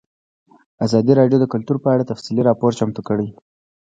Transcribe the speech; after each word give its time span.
ازادي 0.85 1.13
راډیو 1.19 1.41
د 1.41 1.45
کلتور 1.53 1.77
په 1.81 1.89
اړه 1.93 2.09
تفصیلي 2.11 2.41
راپور 2.49 2.71
چمتو 2.79 3.01
کړی. 3.07 3.27